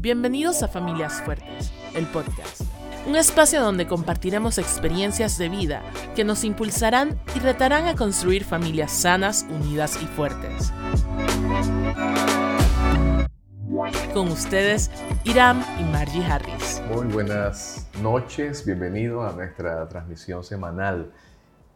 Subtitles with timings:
[0.00, 2.60] Bienvenidos a Familias Fuertes, el podcast.
[3.08, 5.82] Un espacio donde compartiremos experiencias de vida
[6.14, 10.72] que nos impulsarán y retarán a construir familias sanas, unidas y fuertes.
[14.14, 14.88] Con ustedes,
[15.24, 16.80] Iram y Margie Harris.
[16.94, 21.10] Muy buenas noches, bienvenido a nuestra transmisión semanal.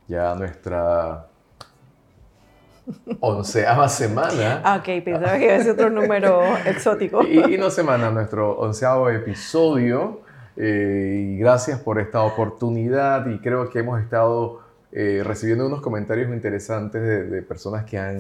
[0.07, 1.27] Ya nuestra
[3.21, 4.61] onceava semana.
[4.65, 7.23] Ah, ok, pensaba que iba a ser otro número exótico.
[7.23, 10.21] Y, y no semana, nuestro onceavo episodio.
[10.57, 14.61] Eh, y gracias por esta oportunidad y creo que hemos estado
[14.93, 18.19] eh, recibiendo unos comentarios interesantes de, de personas que han,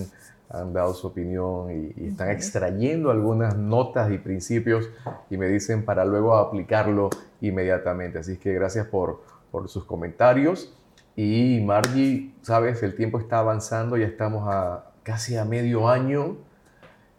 [0.49, 4.89] han, dado su opinión y, y están extrayendo algunas notas y principios
[5.29, 7.11] y me dicen para luego aplicarlo
[7.43, 8.21] inmediatamente.
[8.21, 10.75] Así que gracias por, por sus comentarios.
[11.17, 16.37] Y Margie, sabes, el tiempo está avanzando, ya estamos a casi a medio año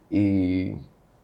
[0.09, 0.77] y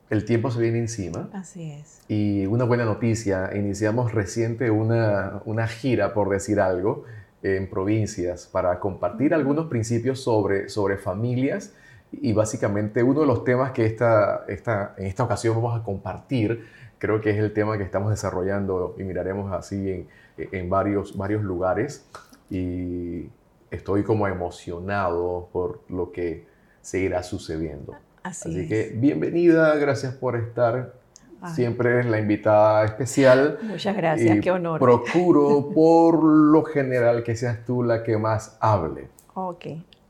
[0.09, 1.29] el tiempo se viene encima.
[1.33, 2.01] Así es.
[2.07, 7.05] Y una buena noticia, iniciamos reciente una, una gira, por decir algo,
[7.41, 11.73] en provincias para compartir algunos principios sobre, sobre familias
[12.11, 16.65] y básicamente uno de los temas que esta, esta, en esta ocasión vamos a compartir,
[16.97, 21.43] creo que es el tema que estamos desarrollando y miraremos así en, en varios, varios
[21.43, 22.05] lugares
[22.49, 23.29] y
[23.71, 26.45] estoy como emocionado por lo que
[26.81, 27.95] seguirá sucediendo.
[28.23, 28.67] Así, Así es.
[28.67, 30.93] que bienvenida, gracias por estar.
[31.41, 31.53] Ay.
[31.53, 33.59] Siempre es la invitada especial.
[33.61, 34.79] Muchas gracias, y qué honor.
[34.79, 39.07] Procuro por lo general que seas tú la que más hable.
[39.35, 39.67] Ok.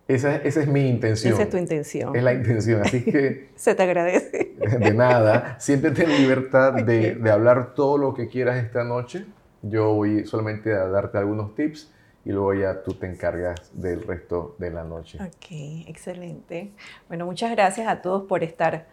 [0.07, 1.33] Esa, esa, es mi intención.
[1.33, 2.15] Esa es tu intención.
[2.15, 3.49] Es la intención, así que...
[3.55, 4.55] Se te agradece.
[4.79, 5.55] De nada.
[5.59, 9.27] Siéntete en libertad de, de hablar todo lo que quieras esta noche.
[9.61, 11.91] Yo voy solamente a darte algunos tips
[12.25, 15.17] y luego ya tú te encargas del resto de la noche.
[15.21, 16.71] Ok, excelente.
[17.07, 18.87] Bueno, muchas gracias a todos por estar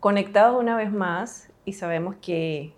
[0.00, 2.72] conectados una vez más y sabemos que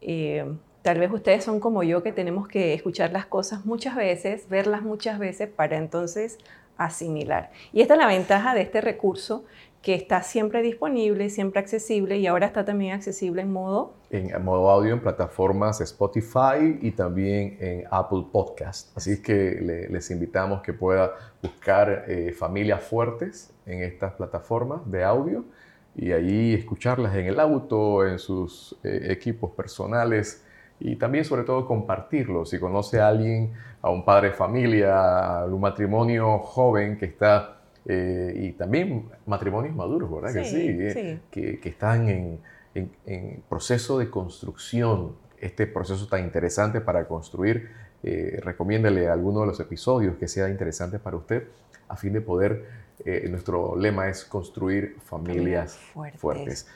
[0.00, 0.44] eh,
[0.82, 4.82] tal vez ustedes son como yo que tenemos que escuchar las cosas muchas veces, verlas
[4.82, 6.38] muchas veces para entonces
[6.76, 7.50] asimilar.
[7.72, 9.44] Y esta es la ventaja de este recurso
[9.88, 13.94] que está siempre disponible, siempre accesible y ahora está también accesible en modo...
[14.10, 18.94] En modo audio en plataformas Spotify y también en Apple Podcast.
[18.98, 21.12] Así que le, les invitamos que pueda
[21.42, 25.46] buscar eh, familias fuertes en estas plataformas de audio
[25.96, 30.44] y ahí escucharlas en el auto, en sus eh, equipos personales
[30.80, 32.44] y también sobre todo compartirlo.
[32.44, 37.57] Si conoce a alguien, a un padre familia, a un matrimonio joven que está
[37.88, 40.30] eh, y también matrimonios maduros, ¿verdad?
[40.30, 41.20] Sí, que sí, eh.
[41.30, 42.38] Que, que, están en,
[42.74, 47.70] en, en, proceso de construcción, este proceso tan interesante para construir.
[48.02, 51.48] Eh, recomiéndale alguno de los episodios que sea interesante para usted
[51.88, 52.64] a fin de poder,
[53.04, 56.20] eh, nuestro lema es construir familias fuertes.
[56.20, 56.66] fuertes.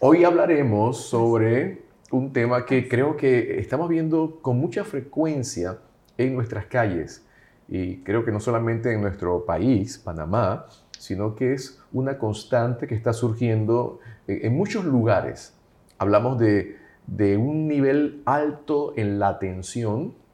[0.00, 5.78] Hoy hablaremos sobre un tema que creo que estamos viendo con mucha frecuencia
[6.16, 7.25] en nuestras calles
[7.68, 10.66] y creo que no solamente en nuestro país, Panamá,
[10.98, 15.54] sino que es una constante que está surgiendo en, en muchos lugares.
[15.98, 19.38] Hablamos de, de, un nivel alto en la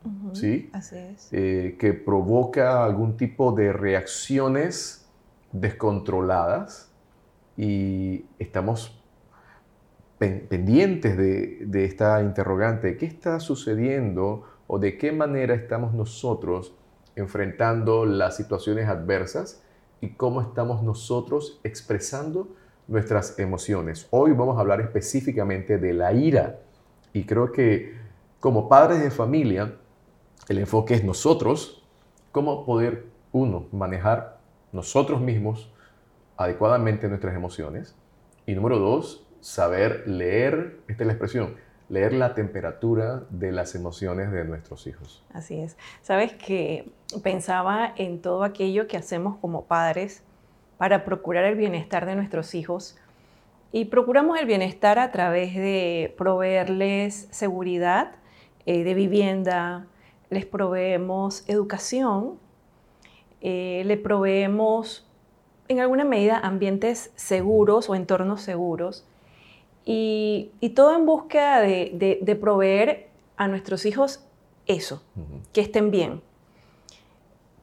[0.04, 0.68] Uh -huh, ¿sí?
[0.72, 1.28] Así es.
[1.30, 5.08] Eh, que provoca algún tipo de reacciones
[5.52, 6.90] descontroladas
[7.56, 9.00] y estamos
[10.18, 12.96] pen pendientes de, de esta interrogante.
[12.96, 16.74] ¿Qué está sucediendo o de qué manera estamos nosotros
[17.16, 19.62] enfrentando las situaciones adversas
[20.00, 22.48] y cómo estamos nosotros expresando
[22.88, 24.06] nuestras emociones.
[24.10, 26.60] Hoy vamos a hablar específicamente de la ira
[27.12, 27.96] y creo que
[28.40, 29.76] como padres de familia
[30.48, 31.84] el enfoque es nosotros,
[32.32, 34.40] cómo poder, uno, manejar
[34.72, 35.72] nosotros mismos
[36.36, 37.94] adecuadamente nuestras emociones
[38.46, 41.54] y número dos, saber leer, esta es la expresión,
[41.92, 45.22] leer la temperatura de las emociones de nuestros hijos.
[45.34, 45.76] Así es.
[46.00, 46.90] Sabes que
[47.22, 50.22] pensaba en todo aquello que hacemos como padres
[50.78, 52.96] para procurar el bienestar de nuestros hijos
[53.72, 58.12] y procuramos el bienestar a través de proveerles seguridad
[58.64, 59.84] eh, de vivienda,
[60.30, 62.38] les proveemos educación,
[63.42, 65.06] eh, le proveemos
[65.68, 69.06] en alguna medida ambientes seguros o entornos seguros
[69.84, 74.24] y, y todo en búsqueda de, de, de, proveer a nuestros hijos
[74.66, 75.48] eso, uh -huh.
[75.52, 76.22] que estén bien.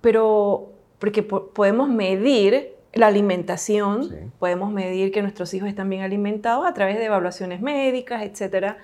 [0.02, 0.70] Pero
[1.00, 4.16] porque po podemos medir la alimentación, sí.
[4.40, 8.76] podemos medir que nuestros hijos están bien alimentados a través de evaluaciones médicas, etc.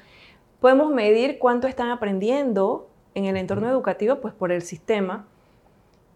[0.59, 5.27] Podemos medir cuánto están aprendiendo en el entorno educativo, pues por el sistema,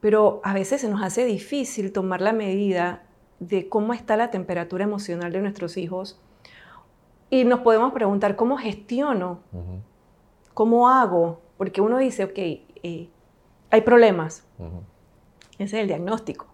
[0.01, 3.03] pero a veces se nos hace difícil tomar la medida
[3.39, 6.19] de cómo está la temperatura emocional de nuestros hijos
[7.29, 9.39] Y nos podemos preguntar, ¿cómo gestiono?
[10.53, 11.41] ¿Cómo hago?
[11.57, 13.09] Porque uno dice, ok, eh,
[13.69, 14.45] hay problemas.
[15.57, 16.47] Ese es el diagnóstico.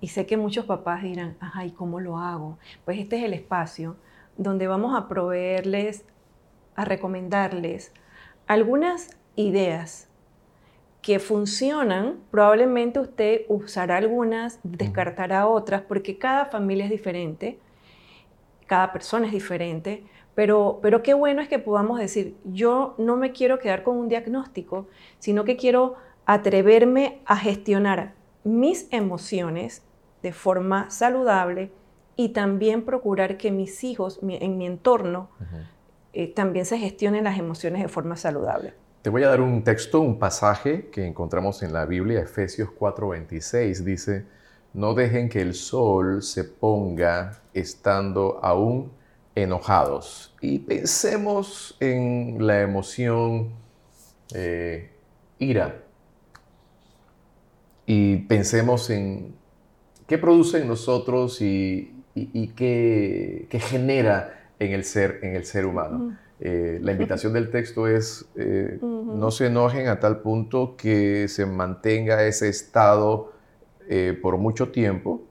[0.00, 2.58] Y sé que muchos papás dirán, ajá, ¿y cómo lo hago?
[2.84, 3.96] Pues este es el espacio
[4.36, 6.04] donde vamos a proveerles,
[6.74, 7.92] a recomendarles
[8.46, 10.08] algunas ideas
[11.00, 17.58] que funcionan, probablemente usted usará algunas, descartará otras, porque cada familia es diferente,
[18.72, 20.02] cada persona es diferente,
[20.34, 24.08] pero, pero qué bueno es que podamos decir, yo no me quiero quedar con un
[24.08, 24.88] diagnóstico,
[25.18, 28.14] sino que quiero atreverme a gestionar
[28.44, 29.82] mis emociones
[30.22, 31.70] de forma saludable
[32.16, 35.28] y también procurar que mis hijos en mi entorno
[36.14, 38.72] eh, también se gestionen las emociones de forma saludable.
[39.02, 43.84] Te voy a dar un texto, un pasaje que encontramos en la Biblia, Efesios 4:26,
[43.84, 44.24] dice,
[44.74, 48.90] no dejen que el sol se ponga estando aún
[49.34, 50.34] enojados.
[50.40, 53.50] Y pensemos en la emoción
[54.34, 54.90] eh,
[55.38, 55.82] ira.
[57.86, 59.34] Y pensemos en
[60.06, 61.92] qué produce en nosotros y,
[62.56, 66.16] qué, genera en el ser, en el ser humano.
[66.40, 71.46] Eh, la invitación del texto es eh, no se enojen a tal punto que se
[71.46, 73.32] mantenga ese estado
[73.88, 75.22] eh, por mucho tiempo.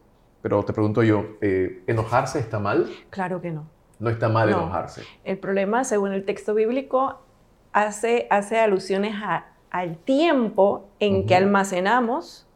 [0.41, 2.89] Pero te pregunto yo, ¿enojarse está mal?
[3.11, 3.67] Claro que no.
[3.99, 5.03] No está mal enojarse.
[5.23, 7.19] El problema, según el texto bíblico,
[7.73, 9.13] hace, hace alusiones
[9.69, 12.47] al tiempo en que almacenamos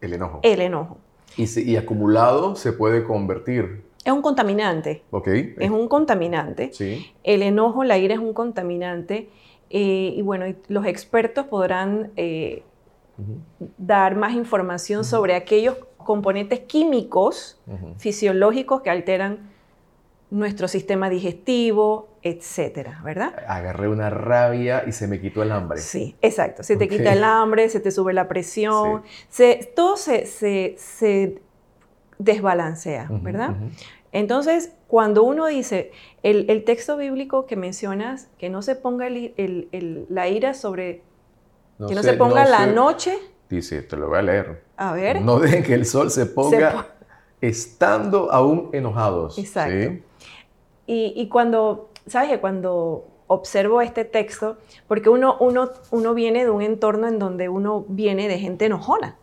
[0.00, 0.40] el enojo.
[0.42, 0.96] El enojo.
[1.36, 5.02] Y, y acumulado se puede convertir es un contaminante.
[5.10, 5.28] Ok.
[5.58, 6.70] Es un contaminante.
[6.72, 7.10] Sí.
[7.22, 9.30] El enojo, la ira es un contaminante.
[9.70, 12.62] Eh, y bueno, los expertos podrán eh,
[13.78, 17.60] dar más información sobre aquellos componentes químicos,
[17.98, 19.50] fisiológicos que alteran
[20.30, 23.34] nuestro sistema digestivo, etcétera, ¿verdad?
[23.46, 25.78] Agarré una rabia y se me quitó el hambre.
[25.78, 26.62] Sí, exacto.
[26.62, 31.40] Se te quita el hambre, se te sube la presión, se, todo se, se
[32.18, 33.54] desbalancea, ¿verdad?
[34.12, 35.90] Entonces, cuando uno dice,
[36.22, 41.02] el, texto bíblico que mencionas, que no se ponga la ira sobre,
[41.78, 43.18] que no se ponga la noche.
[43.48, 44.64] Dice, te lo voy a leer.
[44.76, 45.20] A ver.
[45.20, 46.88] No dejen que el sol se ponga
[47.40, 49.38] estando aún enojados.
[49.38, 50.02] Exacto.
[50.86, 52.30] Y, cuando, ¿sabes?
[52.30, 57.48] Que cuando observo este texto, porque uno, uno, uno viene de un entorno en donde
[57.48, 59.16] uno viene de gente enojona.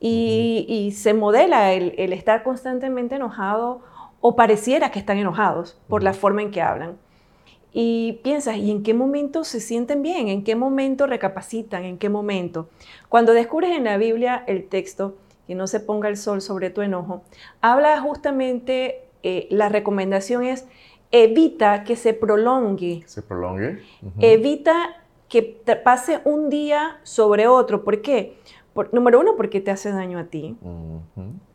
[0.00, 3.80] Y, se modela el, estar constantemente enojado
[4.20, 6.96] o pareciera que están enojados por la forma en que hablan.
[7.78, 10.28] Y piensas, ¿y en qué momento se sienten bien?
[10.28, 11.84] ¿En qué momento recapacitan?
[11.84, 12.70] ¿En qué momento?
[13.10, 16.80] Cuando descubres en la Biblia el texto, que no se ponga el sol sobre tu
[16.80, 17.22] enojo,
[17.60, 20.66] habla justamente, eh, la recomendación es,
[21.10, 23.02] evita que se prolongue.
[23.04, 23.82] Se prolongue.
[24.20, 25.42] Evita que
[25.84, 27.84] pase un día sobre otro.
[27.84, 28.38] ¿Por qué?
[28.92, 30.56] número uno, porque te hace daño a ti.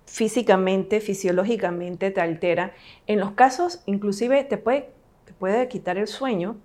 [0.06, 2.74] Físicamente, fisiológicamente te altera.
[3.08, 4.90] En los casos, inclusive, te puede,
[5.42, 6.58] puede quitar el sueño.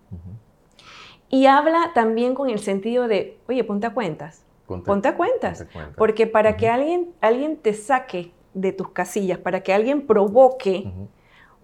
[1.30, 4.44] Y habla también con el sentido de, oye, ponte a cuentas.
[4.66, 5.64] Ponte, a cuentas.
[5.96, 10.92] Porque para que alguien, alguien te saque de tus casillas, para que alguien provoque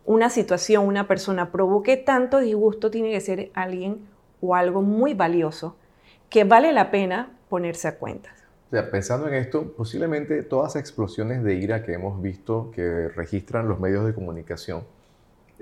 [0.07, 4.09] una situación, una persona provoque tanto disgusto, tiene que ser alguien
[4.41, 5.77] o algo muy valioso
[6.31, 8.43] que vale la pena ponerse a cuentas
[8.91, 13.79] pensando en esto, posiblemente todas las explosiones de ira que hemos visto que registran los
[13.79, 14.85] medios de comunicación,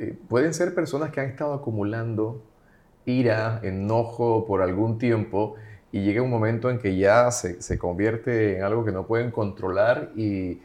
[0.00, 2.42] eh, pueden ser personas que han estado acumulando
[3.06, 5.54] ira, enojo por algún tiempo
[5.92, 10.10] y llega un momento en que ya se, convierte en algo que no pueden controlar
[10.16, 10.58] y,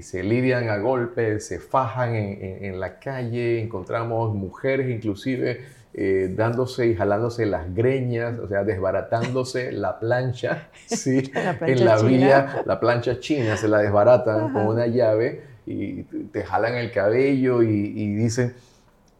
[0.00, 5.60] se lidian a golpes, se fajan en la calle, encontramos mujeres inclusive
[5.94, 11.30] eh, dándose y jalándose las greñas, o sea, desbaratándose la plancha, ¿sí?
[11.34, 16.76] en la vía, la plancha china, se la desbaratan con una llave y te jalan
[16.76, 18.54] el cabello y, dicen,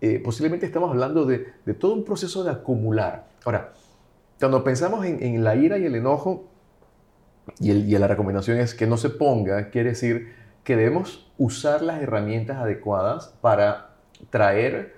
[0.03, 1.39] eh, posiblemente estamos hablando de,
[1.79, 3.29] todo un proceso de acumular.
[3.45, 3.73] Ahora,
[4.39, 6.45] cuando pensamos en, la ira y el enojo,
[7.59, 12.03] y, y la recomendación es que no se ponga, quiere decir que debemos usar las
[12.03, 13.97] herramientas adecuadas para
[14.31, 14.95] traer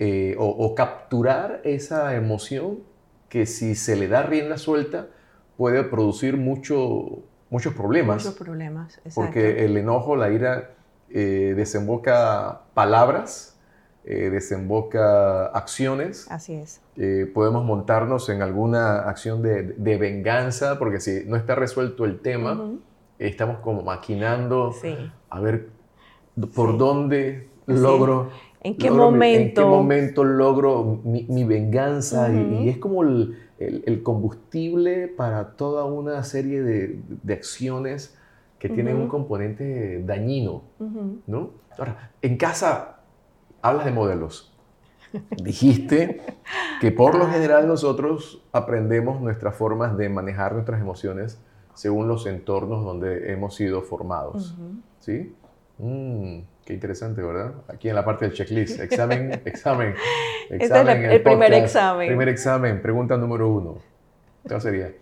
[0.00, 2.84] eh, o, capturar esa emoción
[3.28, 5.08] que si se le da rienda suelta
[5.56, 8.24] puede producir mucho, muchos problemas.
[8.24, 9.14] Muchos problemas, exacto.
[9.16, 10.70] Porque el enojo, la ira,
[11.10, 13.57] eh, desemboca palabras,
[14.10, 16.26] eh, desemboca acciones.
[16.30, 16.80] Así es.
[17.34, 22.70] podemos montarnos en alguna acción de, venganza, porque si no está resuelto el tema,
[23.18, 24.74] estamos como maquinando
[25.28, 25.68] a ver
[26.54, 28.30] por dónde logro
[28.62, 29.60] ¿En qué logro momento?
[29.60, 32.32] ¿En qué momento logro mi, mi venganza?
[32.32, 32.62] Y- Ujú.
[32.62, 38.16] y, es como el, el- el combustible para toda una serie de, de acciones
[38.58, 39.02] que tienen Ujú.
[39.04, 40.62] un componente dañino.
[41.26, 41.50] ¿no?
[41.78, 42.97] Ahora, en casa
[43.62, 44.52] hablas de modelos.
[45.42, 46.20] Dijiste
[46.80, 51.40] que por lo general nosotros aprendemos nuestras formas de manejar nuestras emociones
[51.74, 54.52] según los entornos donde hemos sido formados.
[54.52, 54.72] Ujú.
[55.00, 55.34] ¿Sí?
[55.78, 57.54] Mm, qué interesante, ¿verdad?
[57.68, 58.80] Aquí en la parte del checklist.
[58.80, 59.94] Examen, examen.
[60.50, 61.64] Este es examen el- el primer podcast.
[61.64, 62.06] examen.
[62.08, 62.82] Primer examen.
[62.82, 63.78] Pregunta número uno.
[64.46, 64.92] ¿Cuál sería?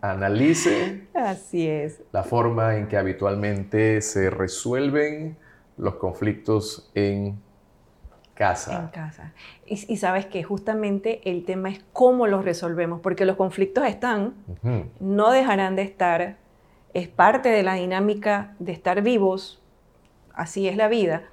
[0.00, 2.00] Analice Así es.
[2.12, 5.36] la forma en que habitualmente se resuelven
[5.76, 7.38] los conflictos en
[8.38, 8.80] casa.
[8.80, 9.32] En casa.
[9.66, 14.34] Y, y sabes que justamente el tema es cómo los resolvemos, porque los conflictos están,
[14.46, 14.86] Ujú.
[15.00, 16.36] no dejarán de estar,
[16.94, 19.60] es parte de la dinámica de estar vivos,
[20.32, 21.24] así es la vida.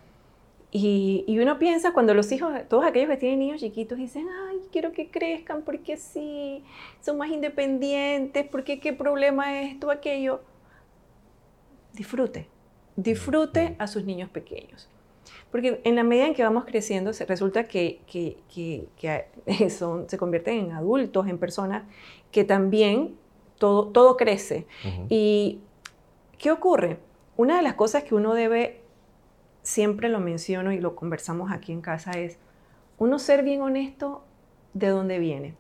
[0.72, 4.58] Y, y uno piensa cuando los hijos, todos aquellos que tienen niños chiquitos, dicen, ay,
[4.74, 6.66] quiero que crezcan porque sí,
[7.02, 10.42] son más independientes, porque qué problema es esto, aquello.
[11.94, 12.50] Disfrute,
[12.98, 14.90] disfrute a sus niños pequeños.
[15.56, 20.10] Porque en la medida en que vamos creciendo, se resulta que, que- que- que son,
[20.10, 21.84] se convierten en adultos, en personas
[22.30, 23.16] que también
[23.58, 24.68] todo, todo crece.
[25.08, 25.60] ¿Y
[26.38, 26.98] qué ocurre?
[27.38, 28.82] Una de las cosas que uno debe,
[29.64, 32.38] siempre lo menciono y lo conversamos aquí en casa, es
[32.98, 34.26] uno ser bien honesto
[34.74, 35.54] de dónde viene.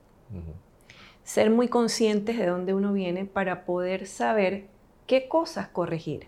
[1.23, 4.67] Ser muy conscientes de dónde uno viene para poder saber
[5.07, 6.27] qué cosas corregir.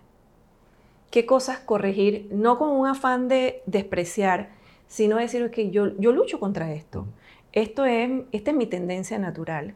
[1.10, 4.50] Qué cosas corregir, no con un afán de despreciar,
[4.88, 7.06] sino decir que yo, yo lucho contra esto.
[7.54, 9.74] Esto es, esta es mi tendencia natural,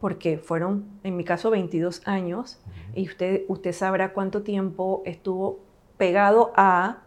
[0.00, 2.60] porque fueron, en mi caso, 22 años
[2.94, 5.60] y usted, usted sabrá cuánto tiempo estuvo
[5.96, 7.02] pegado a,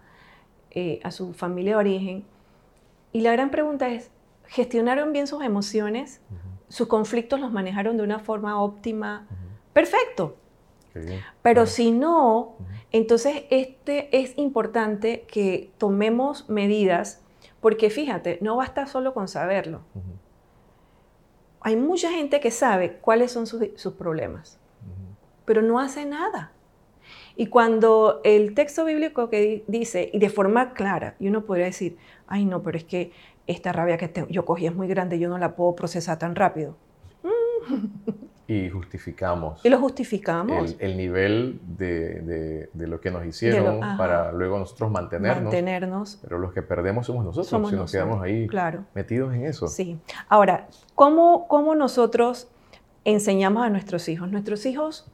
[0.71, 2.25] eh, a su familia de origen.
[3.11, 4.11] Y la gran pregunta es,
[4.47, 6.21] ¿gestionaron bien sus emociones?
[6.67, 9.27] ¿Sus conflictos los manejaron de una forma óptima?
[9.73, 10.37] Perfecto.
[10.95, 11.65] Pero Claro.
[11.67, 12.55] si no,
[12.91, 17.21] entonces este es importante que tomemos medidas,
[17.61, 19.81] porque fíjate, no basta solo con saberlo.
[21.61, 24.59] Hay mucha gente que sabe cuáles son sus, sus problemas.
[25.45, 26.51] Pero no hace nada.
[27.35, 31.65] Y cuando el texto bíblico que di- dice, y de forma clara, y uno podría
[31.65, 31.97] decir,
[32.27, 33.11] ay no, pero es que
[33.47, 36.35] esta rabia que tengo- yo cogí es muy grande, yo no la puedo procesar tan
[36.35, 36.75] rápido.
[38.47, 39.65] Y justificamos.
[39.65, 40.75] Y lo justificamos.
[40.79, 45.43] el, el nivel de, de- de lo que nos hicieron para luego nosotros mantenernos.
[45.45, 46.19] mantenernos.
[46.21, 48.83] Pero los que perdemos somos nosotros Somos si nos quedamos ahí Claro.
[48.93, 49.67] metidos en eso.
[49.67, 49.97] Sí.
[50.29, 52.47] Ahora, ¿cómo, cómo nosotros
[53.03, 54.31] enseñamos a nuestros hijos?
[54.31, 55.07] Nuestros hijos,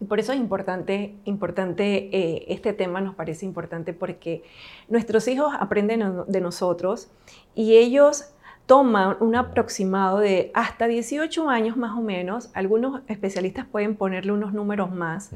[0.00, 4.42] y por eso es importante, importante eh, este tema nos parece importante porque
[4.88, 7.08] nuestros hijos aprenden de nosotros
[7.54, 8.32] y ellos
[8.66, 14.52] toman un aproximado de hasta 18 años más o menos, algunos especialistas pueden ponerle unos
[14.52, 15.30] números más,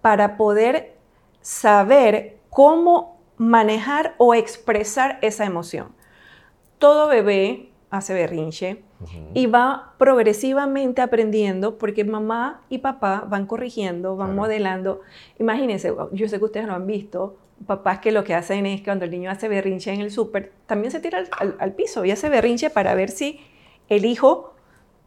[0.00, 0.94] para poder
[1.40, 5.88] saber cómo manejar o expresar esa emoción.
[6.78, 8.82] Todo bebé hace berrinche
[9.34, 14.40] y va progresivamente aprendiendo porque mamá y papá van corrigiendo, van Claro.
[14.42, 15.00] modelando.
[15.38, 17.36] Imagínense, yo sé que ustedes lo han visto,
[17.66, 20.52] papás que lo que hacen es que cuando el niño hace berrinche en el súper,
[20.66, 23.40] también se tira al, al- al piso y hace berrinche para ver si
[23.88, 24.52] el hijo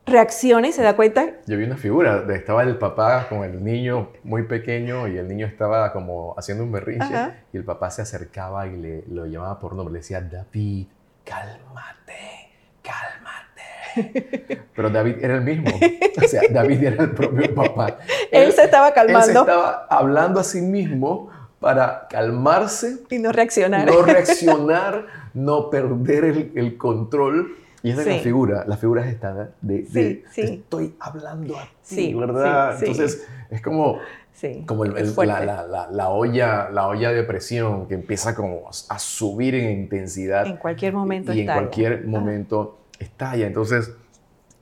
[0.06, 3.64] reacciona y se da cuenta Yo vi una figura, de- estaba el papá con el
[3.64, 7.36] niño muy pequeño y el niño estaba como haciendo un berrinche Ajá.
[7.54, 10.88] y el papá se acercaba y le lo llamaba por nombre, le decía, David,
[11.24, 12.50] cálmate,
[12.82, 14.62] cálmate.
[14.76, 17.98] Pero David era el mismo, o sea, David era el propio papá.
[18.32, 21.30] él se estaba Él se calmando estaba hablando a sí mismo
[21.60, 23.86] para calmarse, y no reaccionar.
[23.86, 27.56] no reaccionar, no perder el, el control.
[27.82, 30.42] Y esa es la figura, la figura es esta de, de- Sí, sí.
[30.42, 32.78] te estoy hablando a ti, ¿verdad?
[32.80, 34.00] Entonces es como,
[34.34, 38.36] Sí, como el- el- la, la- la- la olla, la olla de presión que empieza
[38.36, 41.60] como a subir en intensidad En cualquier momento y en estalla.
[41.62, 42.08] cualquier Ajá.
[42.08, 43.48] momento estalla.
[43.48, 43.94] Entonces,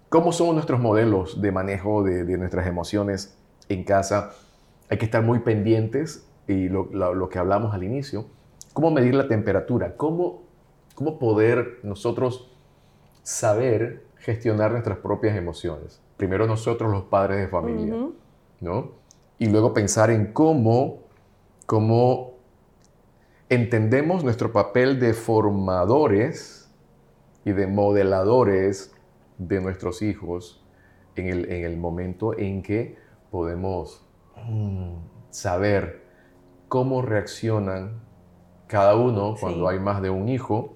[0.10, 3.36] ¿cómo son nuestros modelos de manejo de, de nuestras emociones
[3.70, 4.32] en casa?
[4.89, 8.25] Hay que estar muy pendientes y lo, lo- lo que hablamos al inicio,
[8.74, 10.44] cómo medir la temperatura, cómo,
[10.96, 12.51] cómo poder nosotros
[13.24, 16.01] saber gestionar nuestras propias emociones.
[16.18, 17.94] Primero nosotros los padres de familia.
[18.62, 18.92] ¿no?
[19.39, 21.00] Y luego pensar en cómo,
[21.66, 22.34] cómo
[23.50, 26.70] entendemos nuestro papel de formadores
[27.46, 28.94] y de modeladores
[29.38, 30.63] de nuestros hijos
[31.16, 32.98] en el, en el momento en que
[33.32, 34.06] podemos
[34.48, 34.96] mm,
[35.30, 36.06] saber
[36.67, 37.91] cómo reaccionan
[38.67, 39.75] cada uno cuando Sí.
[39.75, 40.74] hay más de un hijo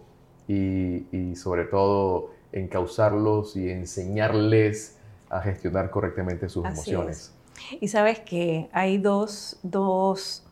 [0.48, 4.98] y, y sobre todo encauzarlos y enseñarles
[5.30, 7.34] a gestionar correctamente sus Así emociones.
[7.80, 10.44] Y sabes que hay dos, dos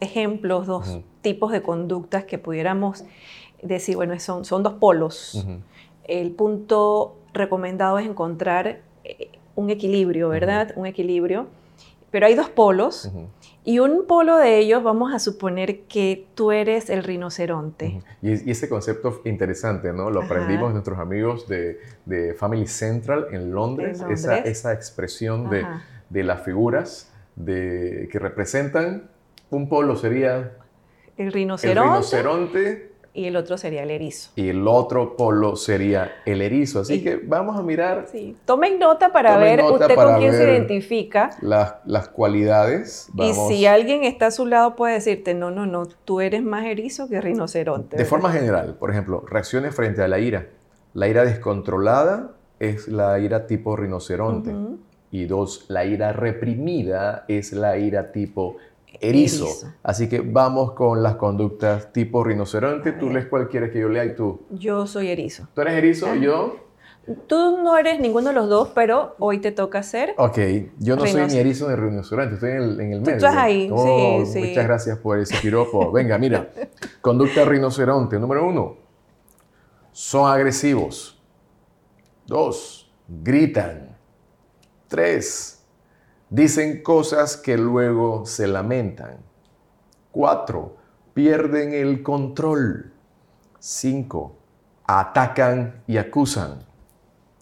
[0.00, 3.04] ejemplos, dos tipos de conductas que pudiéramos
[3.62, 5.46] decir, bueno, son, son dos polos.
[6.04, 10.72] El punto recomendado es encontrar eh, un equilibrio, ¿verdad?
[10.76, 11.46] Un equilibrio.
[12.10, 13.10] Pero hay dos polos.
[13.64, 18.02] Y un polo de ellos vamos a suponer que tú eres el rinoceronte.
[18.22, 20.10] Y, y ese concepto interesante, ¿no?
[20.10, 20.34] Lo Ajá.
[20.34, 24.58] aprendimos de nuestros amigos de, de Family Central en Londres, En Esa, Londres.
[24.58, 25.66] esa expresión de,
[26.08, 29.10] de las figuras de, que representan
[29.50, 30.52] un polo sería
[31.16, 34.30] El el rinoceronte rinoceronte y el otro sería el erizo.
[34.36, 36.80] y el otro polo sería el erizo.
[36.80, 38.36] Así Y- que vamos a mirar Sí.
[38.44, 41.30] Tomen nota para Tomen ver nota usted para con quién se identifica.
[41.42, 43.08] las, las cualidades.
[43.12, 46.42] Vamos, Y si alguien está a su lado puede decirte, no, no, no, tú eres
[46.42, 47.96] más erizo que rinoceronte.
[47.96, 48.08] de ¿verdad?
[48.10, 50.46] forma general, por ejemplo, reacciones frente a la ira.
[50.94, 54.54] La ira descontrolada es la ira tipo rinoceronte.
[55.12, 58.56] Y dos, la ira reprimida es la ira tipo
[59.00, 59.46] erizo.
[59.46, 59.72] Erizo.
[59.82, 62.92] Así que vamos con las conductas tipo rinoceronte.
[62.92, 64.42] Tú lees cuál quieres que yo lea y tú.
[64.50, 65.48] Yo soy erizo.
[65.54, 66.56] ¿Tú eres erizo y yo?
[67.26, 70.14] Tú no eres ninguno de los dos, pero hoy te toca ser.
[70.18, 70.38] Ok,
[70.78, 73.16] yo no soy ni erizo ni rinoceronte, estoy en el, en el Tú medio.
[73.16, 74.48] estás ahí, Oh, sí, sí.
[74.48, 75.90] Muchas gracias por ese piropo.
[75.90, 76.50] Venga, mira.
[77.00, 78.18] Conducta rinoceronte.
[78.18, 78.76] Número uno,
[79.90, 81.20] son agresivos.
[82.26, 83.96] Dos, gritan.
[84.86, 85.59] Tres,
[86.30, 89.18] dicen cosas que luego se lamentan.
[90.12, 90.76] Cuatro,
[91.12, 92.92] pierden el control.
[93.58, 94.36] Cinco,
[94.86, 96.64] atacan y acusan.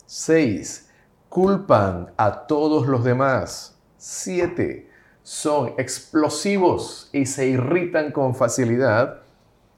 [0.07, 0.90] 6.
[1.28, 3.78] Culpan a todos los demás.
[3.99, 4.90] 7.
[5.23, 9.21] Son explosivos y se irritan con facilidad.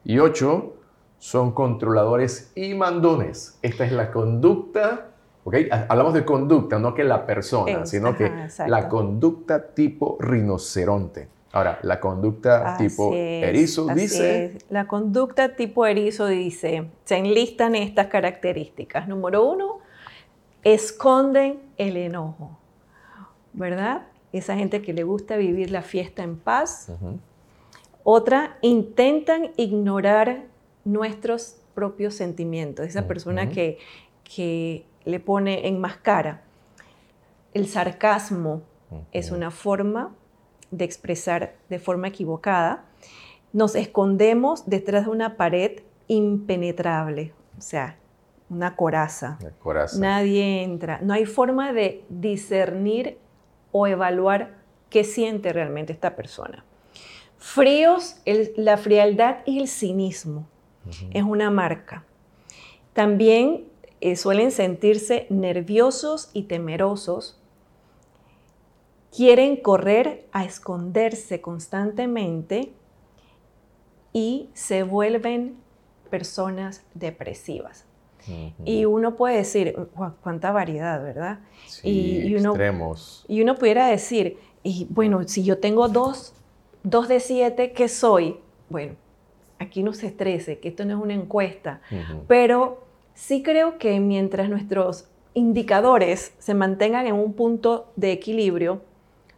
[0.05, 0.73] Y 8.
[1.19, 3.59] Son controladores y mandones.
[3.61, 5.10] Esta es la conducta.
[5.43, 5.55] ¿Ok?
[5.71, 8.71] Ha- Hablamos de conducta, no que la persona, Es- sino ajá, que exacto.
[8.71, 11.27] la conducta tipo rinoceronte.
[11.53, 14.45] Ahora, la conducta tipo es, erizo dice...
[14.45, 14.65] es.
[14.69, 19.07] La conducta tipo erizo dice, se enlistan estas características.
[19.09, 19.79] Número uno,
[20.63, 22.57] esconden el enojo,
[23.53, 24.03] ¿verdad?
[24.31, 26.87] Esa gente que le gusta vivir la fiesta en paz.
[26.89, 27.19] Ujú,
[28.03, 30.43] Otra, intentan ignorar
[30.85, 32.85] nuestros propios sentimientos.
[32.87, 33.77] Esa persona que,
[34.23, 36.41] que le pone en máscara.
[37.53, 38.61] El sarcasmo
[39.11, 40.13] es una forma
[40.71, 42.85] de expresar de forma equivocada.
[43.53, 47.97] Nos escondemos detrás de una pared impenetrable, o sea,
[48.49, 49.37] una coraza.
[49.99, 50.99] Nadie entra.
[51.01, 53.17] No hay forma de discernir
[53.71, 54.55] o evaluar
[54.89, 56.65] qué siente realmente esta persona.
[57.37, 60.47] Fríos, el- la frialdad y el cinismo
[61.11, 62.03] es una marca.
[62.93, 63.65] También
[64.01, 67.37] eh, suelen sentirse nerviosos y temerosos.
[69.15, 72.71] Quieren correr a esconderse constantemente
[74.13, 75.55] y se vuelven
[76.09, 77.85] personas depresivas.
[78.65, 81.39] Y uno puede decir, "Guau, cuánta variedad, ¿verdad?
[81.65, 83.25] Sí, y- y uno- extremos.
[83.27, 86.33] Y uno pudiera decir, y bueno, si yo tengo dos,
[86.83, 88.37] dos de siete, ¿qué soy?
[88.69, 88.93] Bueno,
[89.57, 91.81] aquí no se estrese, que esto no es una encuesta,
[92.27, 92.83] pero
[93.21, 98.81] sí creo que mientras nuestros indicadores se mantengan en un punto de equilibrio,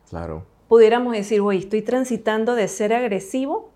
[0.09, 0.45] Claro.
[0.69, 3.71] pudiéramos decir, oye, estoy transitando de ser agresivo.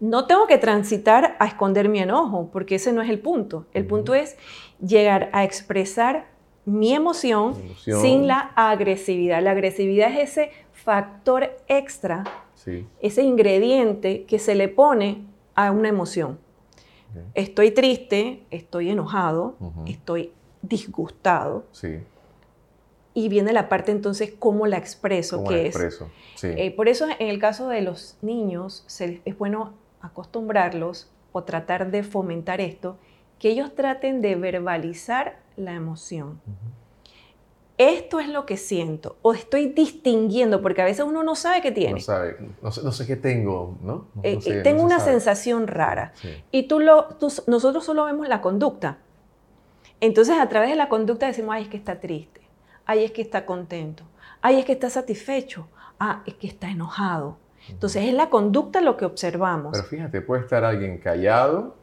[0.00, 3.66] No tengo que transitar a esconder mi enojo, porque ese no es el punto.
[3.74, 4.36] El punto es
[4.80, 6.28] llegar a expresar
[6.64, 8.00] mi emoción, Emoción.
[8.00, 9.42] sin la agresividad.
[9.42, 12.86] La agresividad es ese factor extra, Sí.
[13.00, 15.22] ese ingrediente que se le pone
[15.54, 16.38] a una emoción.
[17.34, 21.64] Estoy triste, estoy enojado, estoy disgustado.
[21.72, 21.98] Sí.
[23.14, 26.10] Y viene la parte entonces cómo la expreso, Como que es expreso.
[26.34, 26.48] Sí.
[26.56, 31.90] eh, por eso en el caso de los niños se- es bueno acostumbrarlos o tratar
[31.90, 32.98] de fomentar esto,
[33.38, 36.40] que ellos traten de verbalizar la emoción.
[37.78, 41.72] Esto es lo que siento o estoy distinguiendo, porque a veces uno no sabe qué
[41.72, 41.92] tiene.
[41.94, 44.06] No sabe, no sé, no sé qué tengo, ¿no?
[44.14, 45.12] No- Eh, no sé, eh, tengo se una sabe.
[45.12, 46.42] sensación rara Sí.
[46.50, 48.96] y tú lo, tú- nosotros solo vemos la conducta.
[50.00, 52.40] Entonces a través de la conducta decimos, ay, es que está triste,
[52.86, 54.04] ay, es que está contento,
[54.40, 55.68] ay, es que está satisfecho,
[56.00, 57.36] ah, es que está enojado.
[57.68, 59.72] Entonces es la conducta lo que observamos.
[59.72, 61.74] Pero fíjate, puede estar alguien callado,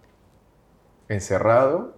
[1.09, 1.95] encerrado,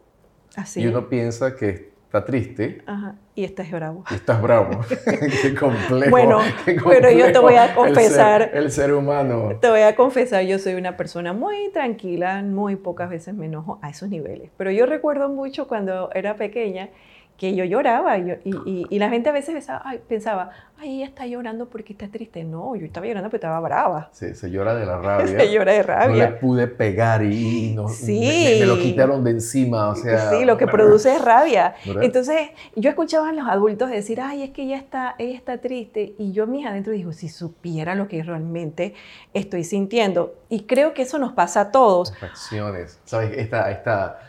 [0.55, 0.81] Así.
[0.81, 2.81] y uno piensa que está triste.
[2.85, 3.15] Ajá.
[3.35, 4.05] Y estás bravo.
[4.09, 4.79] Y estás bravo.
[5.41, 6.09] qué complejo.
[6.09, 8.41] Bueno, qué pero yo te voy a confesar.
[8.43, 9.57] El ser, el ser humano.
[9.59, 13.79] Te voy a confesar, yo soy una persona muy tranquila, muy pocas veces me enojo
[13.81, 14.49] a esos niveles.
[14.57, 16.89] Pero yo recuerdo mucho cuando era pequeña
[17.37, 21.05] que yo lloraba y, y, y, la gente a veces pensaba, ay, pensaba, ay, ella
[21.05, 22.45] está llorando porque está triste.
[22.45, 24.09] No, yo estaba llorando porque estaba brava.
[24.13, 25.27] Sí, se llora de la rabia.
[25.39, 26.25] se llora de rabia.
[26.25, 28.19] No le pude pegar y, no, sí.
[28.19, 30.29] me, me, lo quitaron de encima, o sea...
[30.29, 31.75] Sí, lo que produce es rabia.
[31.85, 32.03] ¿verdad?
[32.03, 36.15] Entonces, yo escuchaba a los adultos decir, ay, es que ella está, ella está triste.
[36.17, 38.93] Y yo mis adentro digo, si supiera lo que realmente
[39.33, 40.35] estoy sintiendo.
[40.47, 42.11] Y creo que eso nos pasa a todos.
[42.11, 42.99] Las reacciones.
[43.03, 43.37] ¿Sabes?
[43.37, 43.71] Esta...
[43.71, 44.19] esta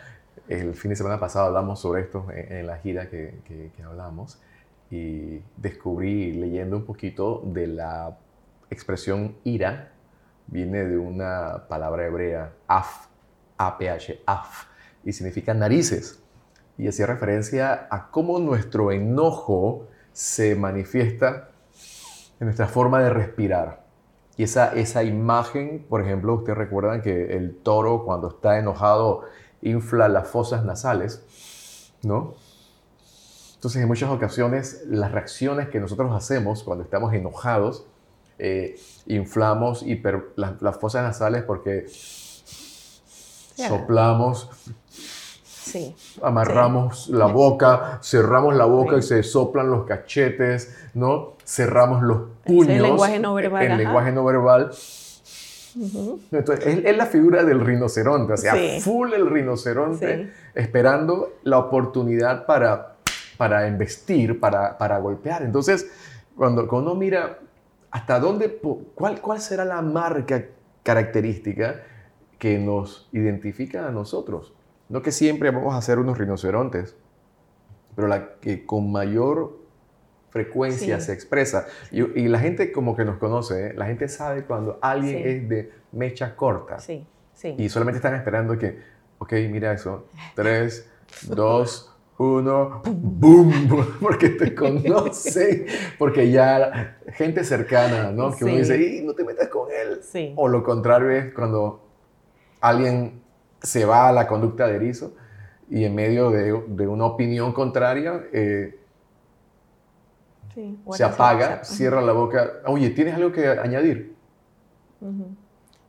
[0.49, 3.83] el fin de semana pasado hablamos sobre esto en, en la gira que, que, que,
[3.83, 4.41] hablamos
[4.91, 8.17] y descubrí leyendo un poquito de la
[8.71, 9.93] expresión ira,
[10.47, 13.07] viene de una palabra hebrea, af,
[13.59, 14.67] A-P-H, af,
[15.05, 16.23] y significa narices.
[16.79, 21.51] Y hacía referencia a cómo nuestro enojo se manifiesta
[22.39, 23.85] en nuestra forma de respirar.
[24.37, 29.23] Y esa, esa imagen, por ejemplo, ustedes recuerdan que el toro cuando está enojado
[29.67, 31.23] infla las fosas nasales,
[32.03, 32.35] ¿no?
[33.55, 37.87] Entonces, en muchas ocasiones, las reacciones que nosotros hacemos cuando estamos enojados,
[38.39, 41.87] eh, inflamos hiper, las, las, fosas nasales porque
[43.57, 43.69] yeah.
[43.69, 44.51] soplamos,
[45.43, 45.97] sí.
[46.23, 47.13] amarramos sí.
[47.13, 48.99] la boca, cerramos la boca sí.
[48.99, 51.33] y se soplan los cachetes, ¿no?
[51.45, 52.77] Cerramos los puños.
[52.77, 53.65] el lenguaje no verbal.
[53.65, 54.71] El lenguaje no verbal.
[55.77, 56.21] Uh -huh.
[56.33, 58.81] Entonces, es, es, la figura del rinoceronte, o sea, sí.
[58.81, 60.31] full el rinoceronte, sí.
[60.55, 62.97] esperando la oportunidad para,
[63.37, 65.43] para investir, para, para golpear.
[65.43, 65.91] Entonces,
[66.35, 67.39] cuando, cuando uno mira
[67.91, 68.61] hasta dónde,
[68.95, 70.45] cuál, cuál será la marca
[70.83, 71.83] característica
[72.39, 74.55] que nos identifica a nosotros.
[74.89, 76.95] No que siempre vamos a ser unos rinocerontes,
[77.95, 79.59] pero la que con mayor
[80.31, 81.07] frecuencia sí.
[81.07, 81.67] se expresa.
[81.91, 83.75] Y, y, la gente como que nos conoce, ¿eh?
[83.75, 85.29] la gente sabe cuando alguien sí.
[85.29, 86.79] es de mecha corta.
[86.79, 87.55] Sí, sí.
[87.59, 88.79] Y solamente están esperando que,
[89.19, 90.89] ok, mira eso, tres,
[91.23, 95.67] dos, uno, boom, porque te conocen,
[95.99, 98.31] porque ya gente cercana, ¿no?
[98.31, 98.45] Que sí.
[98.45, 100.01] uno dice, y no te metas con él.
[100.03, 100.33] Sí.
[100.37, 101.85] O lo contrario es cuando
[102.61, 103.21] alguien
[103.63, 105.15] se va a la conducta de erizo
[105.69, 108.79] y en medio de, de una opinión contraria, eh,
[110.57, 112.51] Sí, se apaga, cierra la boca.
[112.65, 114.17] Oye, ¿tienes algo que añadir?
[115.03, 115.37] Uh -huh.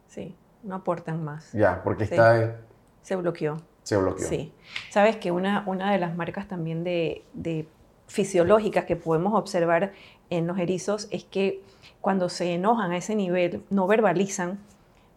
[0.07, 1.53] Sí, no aportan más.
[1.53, 2.13] Ya, porque sí.
[2.13, 2.43] está...
[2.43, 2.53] En...
[3.01, 3.61] Se bloqueó.
[3.83, 4.27] Se bloqueó.
[4.27, 4.51] Sí.
[4.89, 7.65] Sabes que una, una de las marcas también de, de
[8.07, 9.93] fisiológicas que podemos observar
[10.29, 11.63] en los erizos es que
[12.01, 14.59] cuando se enojan a ese nivel, no verbalizan,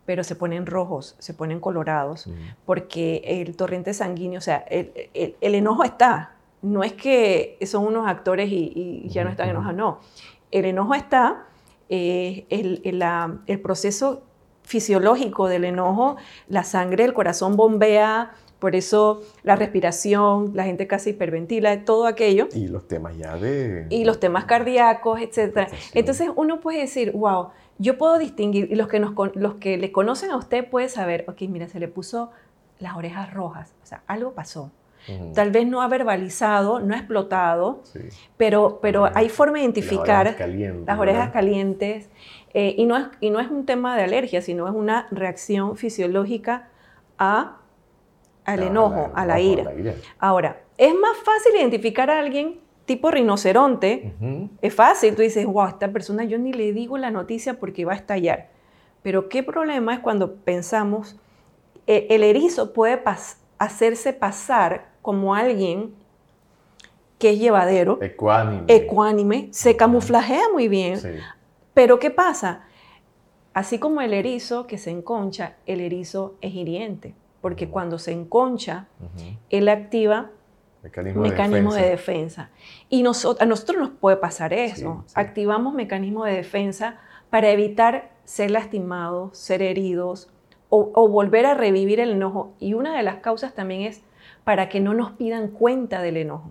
[0.07, 2.55] pero se ponen rojos, se ponen colorados, uh -huh.
[2.65, 7.87] porque el torrente sanguíneo, o sea, el, el, el enojo está, no es que son
[7.87, 8.73] unos actores y,
[9.05, 10.01] y ya no están enojados, no.
[10.51, 11.47] El enojo está,
[11.89, 14.23] eh, el, el, la, el, proceso
[14.63, 16.17] fisiológico del enojo,
[16.49, 22.49] la sangre, el corazón bombea, por eso la respiración, la gente casi hiperventila, todo aquello.
[22.53, 23.87] Y los temas ya de...
[23.89, 25.69] Y los temas cardíacos, etc.
[25.95, 29.93] Entonces uno puede decir, wow, yo puedo distinguir, y los que, nos, los que le
[29.93, 32.31] conocen a usted pueden saber, ok, mira, se le puso
[32.79, 34.71] las orejas rojas, o sea, algo pasó
[35.35, 38.01] Tal vez no ha verbalizado, no ha explotado, sí.
[38.37, 42.11] pero, pero hay forma de identificar las orejas calientes, las orejas calientes
[42.55, 45.77] eh, y, no es, y no es un tema de alergia, sino es una reacción
[45.77, 46.69] fisiológica
[47.19, 47.59] a,
[48.45, 49.63] al enojo, la, a, la ira.
[49.63, 49.95] a la ira.
[50.19, 54.49] Ahora, es más fácil identificar a alguien tipo rinoceronte, uh -huh.
[54.61, 57.93] es fácil, tú dices, wow, esta persona yo ni le digo la noticia porque va
[57.93, 58.49] a estallar.
[59.03, 61.17] Pero qué problema es cuando pensamos,
[61.87, 65.95] eh, el erizo puede pas hacerse pasar como alguien
[67.19, 70.97] que es llevadero, ecuánime, ecuánime se camuflajea muy bien.
[70.97, 71.11] Sí.
[71.75, 72.63] Pero ¿qué pasa?
[73.53, 77.73] Así como el erizo que se enconcha, el erizo es hiriente, porque uh -huh.
[77.73, 79.39] cuando se enconcha, uh -huh.
[79.51, 80.31] él activa
[80.83, 82.49] mecanismo, mecanismo de, de, defensa.
[82.89, 85.05] Y nosotros, a nosotros nos puede pasar eso.
[85.07, 85.15] Sí, sí.
[85.17, 90.31] Activamos mecanismos de defensa para evitar ser lastimados, ser heridos
[90.71, 92.55] o, o volver a revivir el enojo.
[92.59, 94.03] Y una de las causas también es
[94.45, 96.51] para que no nos pidan cuenta del enojo.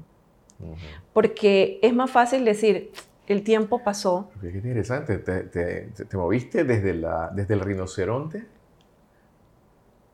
[0.60, 0.76] Uh -huh.
[1.14, 2.92] Porque es más fácil decir,
[3.28, 4.30] el tiempo pasó.
[4.42, 8.46] Qué interesante, te, te, te moviste desde, la, desde el rinoceronte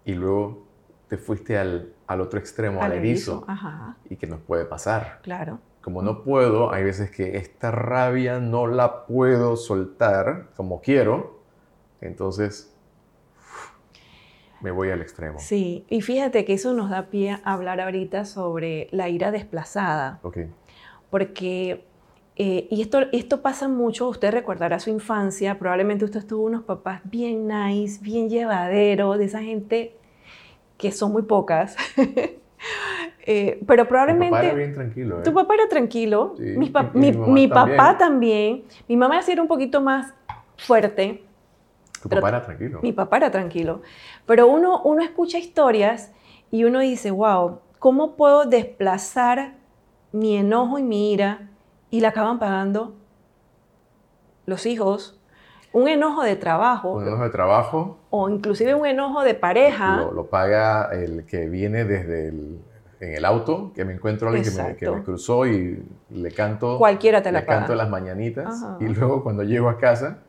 [0.06, 0.66] y luego
[1.08, 3.46] te fuiste al, al otro extremo, al, al erizo.
[3.48, 3.96] erizo.
[4.10, 5.20] ¿Y qué nos puede pasar?
[5.24, 5.60] Claro.
[5.82, 11.40] Como no puedo, hay veces que esta rabia no la puedo soltar como quiero,
[12.02, 12.75] entonces
[14.62, 15.40] me voy al extremo.
[15.40, 20.20] Sí, y fíjate que eso nos da pie a hablar ahorita sobre la ira desplazada.
[20.24, 20.40] Ok.
[21.10, 21.86] Porque,
[22.36, 27.02] eh, y esto, esto pasa mucho, usted recordará su infancia, probablemente usted tuvo unos papás
[27.04, 29.96] bien nice, bien llevadero, de esa gente
[30.78, 31.76] que son muy pocas.
[33.28, 34.26] Eh, pero probablemente...
[34.26, 35.20] Mi papá era bien tranquilo.
[35.20, 35.24] ¿eh?
[35.24, 36.36] Tu papá era tranquilo.
[36.38, 36.70] Sí, mi,
[37.48, 38.64] papá también.
[38.88, 40.14] Mi mamá sí era un poquito más
[40.58, 41.24] fuerte.
[42.06, 42.80] Tu pero- papá era tranquilo.
[42.84, 43.82] Mi papá era tranquilo.
[44.28, 46.12] Pero uno, uno escucha historias
[46.52, 49.56] y uno dice, wow, ¿cómo puedo desplazar
[50.12, 51.50] mi enojo y mi ira?
[51.90, 52.94] Y la acaban pagando
[54.46, 55.20] los hijos.
[55.74, 59.98] Un enojo de trabajo Un enojo de trabajo o inclusive un enojo de pareja.
[59.98, 62.62] lo, lo paga el que viene desde el,
[63.02, 64.96] en el auto, que me encuentro a alguien que me, que Exacto.
[64.96, 67.76] me cruzó y le canto, Cualquiera te la le canto paga.
[67.78, 68.64] las mañanitas.
[68.64, 68.78] Ajá.
[68.80, 70.20] Y luego cuando llego a casa,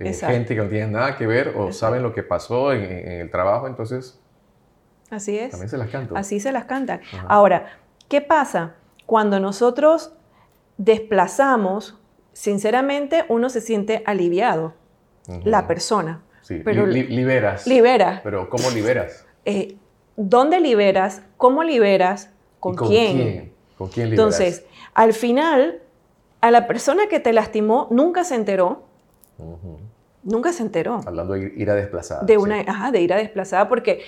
[0.00, 1.72] eh, gente que no tiene nada que ver o Exacto.
[1.74, 4.18] saben lo que pasó en, en el trabajo, entonces
[5.10, 5.50] Así es.
[5.50, 6.16] también se las canto.
[6.16, 7.00] Así se las cantan.
[7.12, 7.26] Ajá.
[7.28, 7.66] Ahora,
[8.08, 8.74] ¿qué pasa?
[9.06, 10.12] Cuando nosotros
[10.78, 11.98] desplazamos,
[12.32, 14.74] sinceramente uno se siente aliviado,
[15.44, 16.22] la persona.
[16.42, 17.66] Sí, pero- li- li- liberas.
[17.66, 18.20] Libera.
[18.24, 19.24] Pero ¿cómo liberas?
[19.44, 19.76] Eh,
[20.16, 21.22] ¿Dónde liberas?
[21.36, 22.30] ¿Cómo liberas?
[22.58, 23.16] ¿Con, ¿Y con quién?
[23.16, 23.52] quién?
[23.78, 24.40] ¿Con quién liberas?
[24.40, 25.80] Entonces, al final,
[26.40, 28.84] a la persona que te lastimó nunca se enteró,
[29.38, 29.78] Ujú.
[30.22, 32.22] Nunca se enteró Hablando de ira desplazada.
[32.22, 32.36] de sí.
[32.38, 34.02] una ajá, de ira desplazada porque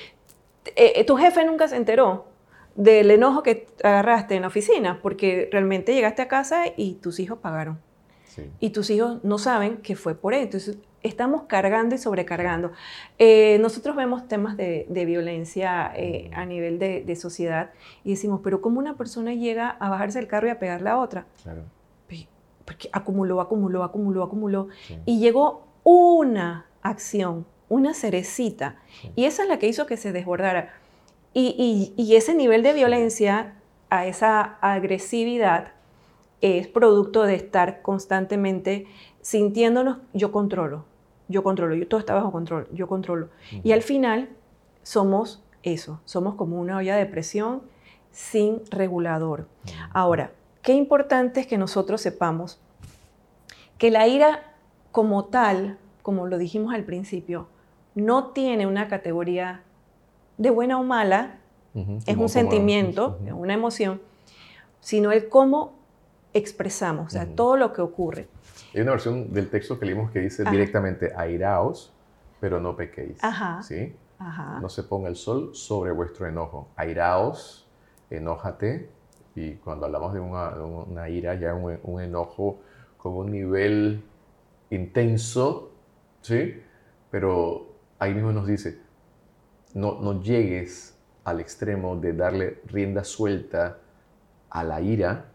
[0.77, 2.27] eh, eh, tu jefe nunca se enteró
[2.75, 7.39] del enojo que agarraste en la oficina porque realmente llegaste a casa y tus hijos
[7.39, 7.79] pagaron
[8.25, 8.51] Sí.
[8.61, 10.45] y tus hijos no saben que fue por él.
[10.45, 12.73] Entonces, estamos cargando y sobrecargando.
[13.19, 17.73] Eh, nosotros vemos temas de, de violencia eh, a nivel de, de sociedad
[18.05, 20.99] y decimos, pero ¿cómo una persona llega a bajarse del carro y a pegarle a
[20.99, 21.27] otra?
[21.43, 21.65] Claro.
[22.65, 24.69] Porque acumuló, acumuló, acumuló, acumuló.
[24.87, 24.97] Sí.
[25.05, 28.77] Y llegó una acción, una cerecita.
[29.17, 30.75] Y esa es la que hizo que se desbordara.
[31.35, 31.55] Y,
[31.97, 33.55] y- y ese nivel de violencia,
[33.91, 35.73] a esa agresividad,
[36.41, 38.87] es producto de estar constantemente
[39.21, 40.85] sintiéndonos, yo controlo,
[41.29, 43.29] yo controlo, yo todo está bajo control, yo controlo.
[43.63, 44.29] Y al final
[44.83, 47.63] somos eso, somos como una olla de presión
[48.11, 49.47] sin regulador.
[49.93, 52.61] Ahora, qué importante es que nosotros sepamos
[53.79, 54.52] que la ira
[54.93, 57.49] como tal, como lo dijimos al principio,
[57.95, 59.63] no tiene una categoría
[60.39, 61.39] de buena o mala,
[61.75, 61.97] Ujú.
[61.99, 64.01] es Como- un sentimiento, es una emoción,
[64.81, 65.73] sino el cómo
[66.35, 67.35] expresamos, o sea, Ujú.
[67.35, 68.29] todo lo que ocurre.
[68.75, 70.51] Hay una versión del texto que leímos que dice Ajá.
[70.51, 71.93] directamente, airaos,
[72.41, 73.23] pero no pequéis.
[73.23, 73.63] Ajá.
[73.63, 73.95] ¿Sí?
[74.19, 74.59] Ajá.
[74.61, 76.69] No se ponga el sol sobre vuestro enojo.
[76.77, 77.67] Airaos,
[78.11, 78.89] enójate.
[79.35, 82.59] Y cuando hablamos de una, de una ira, ya un, un enojo
[82.99, 84.03] con un nivel
[84.73, 85.73] intenso,
[86.23, 86.61] ¿sí?
[87.11, 88.79] Pero ahí mismo nos dice,
[89.75, 93.79] no, no llegues al extremo de darle rienda suelta
[94.51, 95.27] a la ira,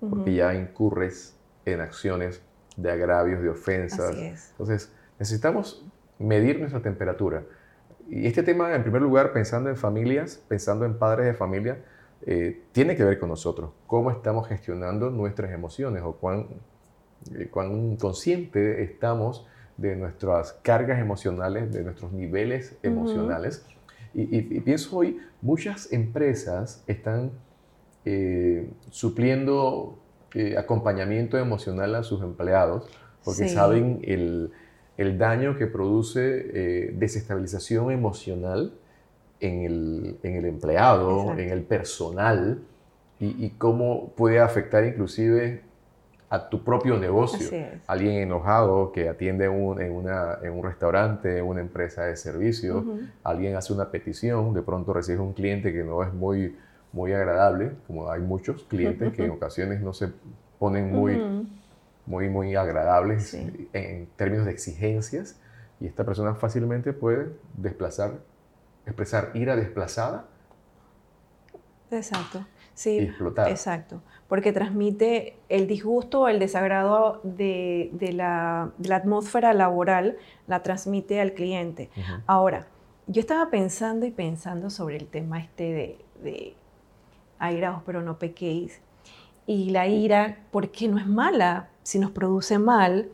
[0.00, 0.30] porque Ujú.
[0.30, 2.42] ya incurres en acciones
[2.76, 4.10] de agravios, de ofensas.
[4.10, 4.50] Así es.
[4.52, 5.84] Entonces, necesitamos
[6.18, 7.44] medir nuestra temperatura.
[8.08, 11.84] Y este tema, en primer lugar, pensando en familias, pensando en padres de familia,
[12.26, 13.70] eh, tiene que ver con nosotros.
[13.86, 16.48] Cómo estamos gestionando nuestras emociones o cuán,
[17.50, 23.64] cuán consciente estamos de nuestras cargas emocionales, de nuestros niveles emocionales.
[24.14, 27.30] Y, y- y pienso hoy, muchas empresas están
[28.04, 29.98] eh, supliendo
[30.34, 32.88] eh, acompañamiento emocional a sus empleados
[33.24, 33.54] porque Sí.
[33.54, 34.50] saben el,
[34.96, 36.20] el daño que produce
[36.52, 38.72] eh, desestabilización emocional
[39.40, 41.40] en el, en el empleado, Exacto.
[41.42, 42.62] en el personal
[43.18, 45.62] y, y cómo puede afectar inclusive
[46.30, 47.50] a tu propio negocio.
[47.88, 52.84] Alguien enojado que atiende un- en, una- en un restaurante, en una empresa de servicio,
[53.24, 56.56] alguien hace una petición, de pronto recibe un cliente que no es muy,
[56.92, 60.12] muy agradable, como hay muchos clientes que en ocasiones no se
[60.58, 61.20] ponen muy,
[62.06, 63.68] muy, muy agradables Sí.
[63.72, 65.40] en términos de exigencias
[65.80, 68.12] y esta persona fácilmente puede desplazar,
[68.86, 70.26] expresar ira desplazada
[71.90, 72.44] Exacto.
[72.86, 73.48] Y Sí, explotar.
[73.48, 74.02] exacto.
[74.28, 80.16] Porque transmite el disgusto el desagrado de, de la, de la atmósfera laboral,
[80.46, 81.90] la transmite al cliente.
[82.26, 82.66] Ahora,
[83.06, 86.54] yo estaba pensando y pensando sobre el tema este de, de
[87.38, 88.80] airaos pero no pequéis.
[89.46, 91.70] Y la ira, ¿por qué no es mala?
[91.82, 93.08] Si nos produce mal.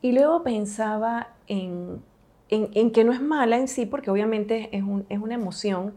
[0.00, 2.00] Y luego pensaba en,
[2.48, 5.92] en- en que no es mala en sí, porque obviamente es, un- es una emoción,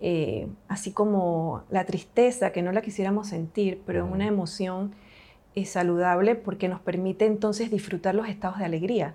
[0.00, 4.94] eh, así como la tristeza, que no la quisiéramos sentir, pero es una emoción
[5.54, 9.14] eh, saludable porque nos permite entonces disfrutar los estados de alegría.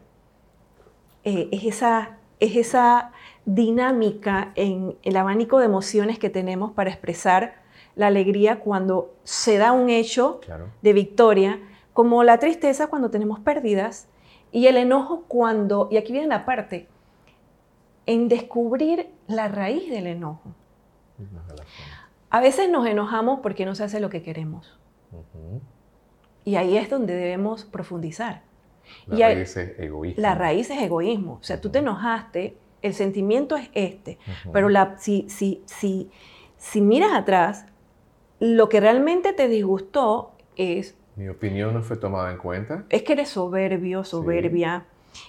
[1.23, 3.11] Eh, es esa es esa
[3.45, 7.55] dinámica en el abanico de emociones que tenemos para expresar
[7.95, 10.41] la alegría cuando se da un hecho
[10.81, 11.61] de victoria,
[11.93, 14.09] como la tristeza cuando tenemos pérdidas
[14.51, 16.87] y el enojo cuando, y aquí viene la parte,
[18.05, 20.51] en descubrir la raíz del enojo.
[22.29, 24.79] A veces nos enojamos porque no se hace lo que queremos.
[26.45, 28.41] Y ahí es donde debemos profundizar.
[29.07, 30.21] La raíz es egoísmo.
[30.21, 31.33] La raíz es egoísmo.
[31.33, 34.17] O sea, tú te enojaste, el sentimiento es este,
[34.51, 36.09] pero la, si, si, si,
[36.57, 37.65] si miras atrás,
[38.39, 40.97] lo que realmente te disgustó es...
[41.15, 42.85] Mi opinión no fue tomada en cuenta.
[42.89, 44.85] Es que eres soberbio, soberbia.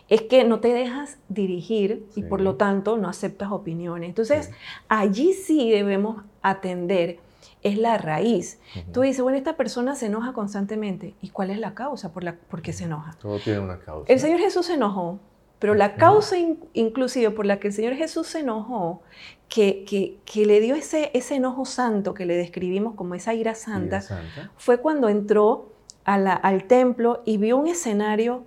[0.08, 4.08] Es que no te dejas dirigir y por lo tanto no aceptas opiniones.
[4.08, 4.50] Entonces,
[4.88, 7.18] allí sí debemos atender
[7.64, 8.60] es la raíz.
[8.92, 11.14] Tú dices, bueno, esta persona se enoja constantemente.
[11.22, 13.16] ¿Y cuál es la causa por, la, por qué se enoja?
[13.18, 14.12] Todo tiene una causa.
[14.12, 15.18] El Señor Jesús se enojó,
[15.58, 16.36] pero la causa
[16.74, 19.00] inclusive por la que el Señor Jesús se enojó,
[19.48, 24.02] que, que, le dio ese, ese enojo santo que le describimos como esa ira santa,
[24.58, 25.72] fue cuando entró
[26.04, 28.44] al templo y vio un escenario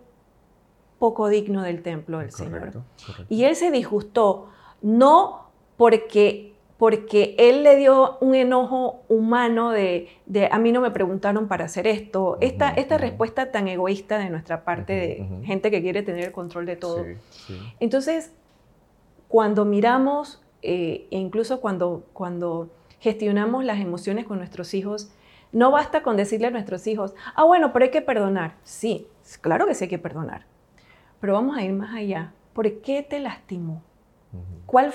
[0.99, 2.83] poco digno del templo del Señor.
[3.29, 4.49] Y él se disgustó,
[4.81, 10.09] no porque porque él le dio un enojo humano de,
[10.51, 12.37] a mí no me preguntaron para hacer esto.
[12.39, 16.67] esta, esta respuesta tan egoísta de nuestra parte, de gente que quiere tener el control
[16.67, 17.03] de todo.
[17.79, 18.31] Entonces,
[19.27, 25.11] cuando miramos, eh, e incluso cuando, cuando gestionamos las emociones con nuestros hijos,
[25.51, 28.55] no basta con decirle a nuestros hijos, ah, bueno, pero hay que perdonar.
[28.63, 29.07] Sí,
[29.41, 30.45] claro que sí hay que perdonar.
[31.19, 32.33] Pero vamos a ir más allá.
[32.53, 33.81] ¿Por qué te lastimó?
[34.65, 34.93] ¿Cuál,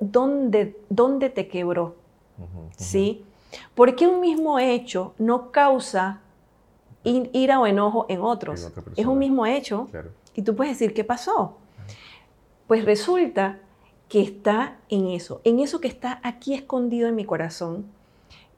[0.00, 1.96] dónde, dónde, te quebró?
[2.76, 3.24] ¿Sí?
[3.74, 6.20] Porque un mismo hecho no causa
[7.04, 8.70] ira o enojo en otros.
[8.96, 9.88] es un mismo hecho.
[10.34, 11.56] Y tú puedes decir, ¿qué pasó?
[12.66, 13.60] Pues resulta
[14.08, 17.86] que está en eso, en eso que está aquí escondido en mi corazón,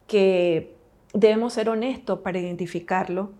[0.07, 0.77] que
[1.13, 3.31] debemos ser honestos para identificarlo,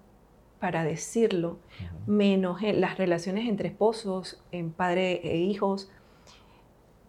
[0.61, 1.59] para decirlo,
[2.07, 5.91] menos en las relaciones entre esposos, en padre e hijos,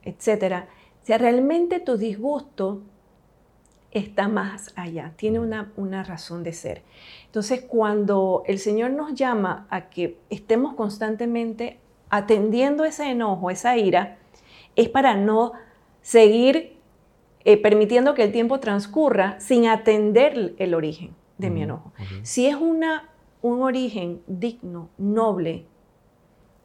[0.04, 0.70] etcétera,
[1.04, 2.82] si realmente tu disgusto
[3.92, 6.84] está más allá, tiene una, una, razón de ser.
[7.26, 14.18] Entonces, cuando el Señor nos llama a que estemos constantemente atendiendo ese enojo, esa ira,
[14.76, 15.52] es para no
[16.02, 16.78] seguir
[17.44, 21.92] eh, permitiendo que el tiempo transcurra sin atender el origen de mi enojo.
[22.22, 23.10] Si es una,
[23.42, 25.66] un origen digno, noble,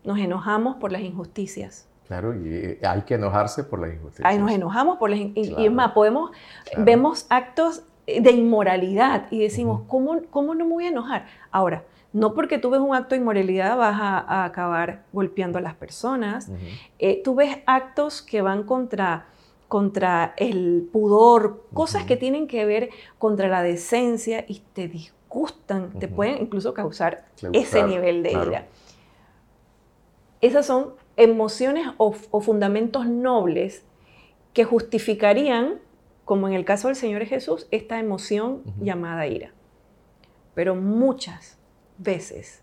[0.04, 4.38] nos enojamos por las injusticias, Claro, y eh, hay que enojarse por las injusticias.
[4.38, 5.58] Nos enojamos por las injusticias.
[5.58, 6.30] Y es más, podemos,
[6.78, 11.26] vemos actos de inmoralidad y decimos, ¿cómo, ¿cómo no me voy a enojar?
[11.50, 15.74] Ahora, no porque tú ves un acto de inmoralidad vas a, acabar golpeando a las
[15.74, 16.50] personas.
[16.98, 19.26] Eh, tú ves actos que van contra,
[19.66, 24.88] contra el pudor, cosas que tienen que ver contra la decencia y te
[25.26, 28.66] disgustan, te pueden incluso causar ese nivel de ira.
[30.40, 33.84] Esas son emociones o, fundamentos nobles
[34.52, 35.80] que justificarían,
[36.24, 39.52] como en el caso del Señor Jesús, esta emoción llamada ira.
[40.54, 41.58] Pero muchas
[41.98, 42.62] veces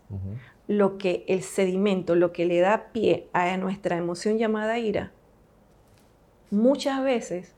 [0.66, 5.12] lo que el sedimento, lo que le da pie a nuestra emoción llamada ira,
[6.50, 7.54] muchas veces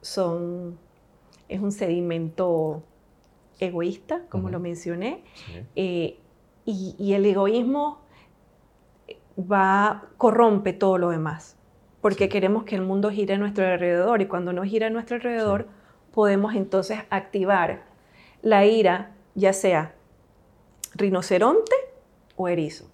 [0.00, 0.78] son,
[1.48, 2.82] es un sedimento
[3.60, 5.22] egoísta, como lo mencioné,
[5.76, 6.18] eh,
[6.64, 8.00] y, el egoísmo
[9.38, 11.56] va, corrompe todo lo demás,
[12.00, 15.16] porque queremos que el mundo gire a nuestro alrededor y cuando no gira a nuestro
[15.16, 15.68] alrededor,
[16.12, 17.84] podemos entonces activar
[18.42, 19.94] la ira, ya sea
[20.94, 21.74] rinoceronte
[22.36, 22.86] o erizo.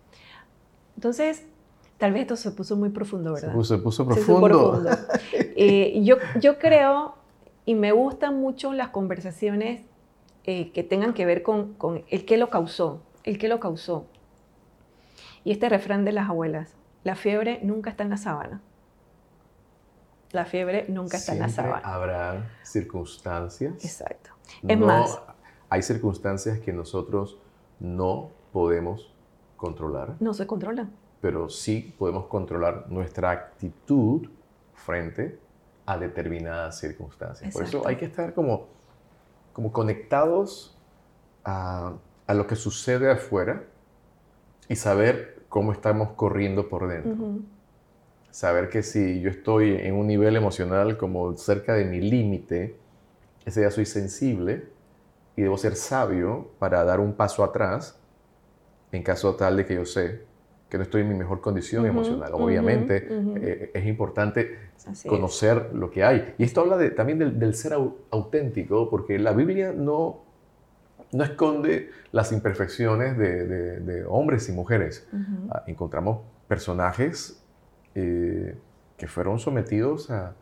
[0.97, 1.47] Entonces,
[1.99, 3.49] tal vez esto se puso muy profundo, ¿verdad?
[3.63, 4.83] Se puso, profundo.
[5.59, 7.15] Eh, yo, yo creo
[7.65, 9.81] y me gustan mucho las conversaciones
[10.47, 14.07] eh, que tengan que ver con, con el que lo causó, el que lo causó.
[15.45, 18.61] Y este refrán de las abuelas, la fiebre nunca está en la sábana.
[20.33, 21.83] La fiebre nunca está en la sábana.
[21.85, 23.75] Habrá circunstancias.
[23.85, 24.31] Exacto.
[24.67, 25.21] Es más,
[25.69, 27.39] hay circunstancias que nosotros
[27.79, 29.13] no podemos
[29.57, 30.17] controlar.
[30.21, 30.91] No se controlan.
[31.21, 34.29] Pero sí podemos controlar nuestra actitud
[34.75, 35.39] frente
[35.87, 37.53] a determinadas circunstancias.
[37.53, 38.67] Por eso hay que estar como,
[39.57, 40.77] como conectados
[41.43, 41.95] a,
[42.27, 43.65] a lo que sucede afuera
[44.69, 47.39] y saber cómo estamos corriendo por dentro.
[48.31, 52.77] Saber que si yo estoy en un nivel emocional como cerca de mi límite,
[53.47, 54.69] ese día soy sensible
[55.37, 57.99] y debo ser sabio para dar un paso atrás
[58.93, 60.21] en caso tal de que yo sé
[60.69, 62.33] que no estoy en mi mejor condición emocional.
[62.35, 64.59] Obviamente eh, es importante
[65.07, 66.35] conocer lo que hay.
[66.39, 67.75] Y esto habla de, también del, ser
[68.11, 70.25] auténtico, porque la Biblia no,
[71.13, 75.09] no esconde las imperfecciones de, hombres y mujeres.
[75.51, 77.43] Ah, encontramos personajes
[77.95, 78.57] eh,
[78.97, 80.35] que fueron sometidos a,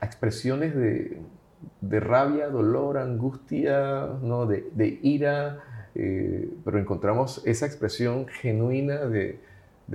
[0.00, 4.46] expresiones de, rabia, dolor, angustia, ¿no?
[4.46, 5.60] de, ira,
[5.94, 9.40] eh, pero encontramos esa expresión genuina de,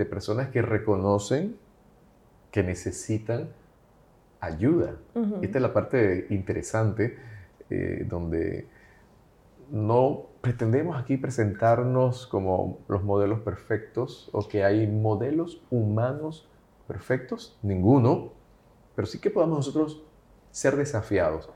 [0.10, 1.58] personas que reconocen
[2.52, 3.50] que necesitan
[4.40, 4.96] ayuda.
[5.42, 7.18] Esta es la parte interesante
[7.70, 8.68] eh, donde
[9.72, 16.48] no pretendemos aquí presentarnos como los modelos perfectos o que hay modelos humanos
[16.88, 18.32] perfectos, ninguno,
[18.96, 20.04] pero sí que podamos nosotros
[20.52, 21.50] ser desafiados.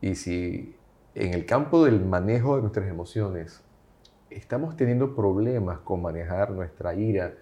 [0.00, 0.76] Y si
[1.14, 3.62] en el campo del manejo de nuestras emociones
[4.30, 7.34] estamos teniendo problemas con manejar nuestra ira,